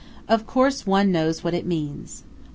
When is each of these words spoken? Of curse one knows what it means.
Of 0.27 0.47
curse 0.47 0.87
one 0.87 1.11
knows 1.11 1.43
what 1.43 1.53
it 1.53 1.63
means. 1.63 2.23